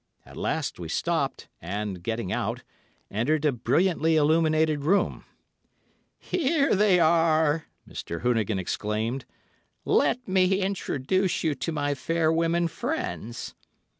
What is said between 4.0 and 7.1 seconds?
illuminated room. 'Here they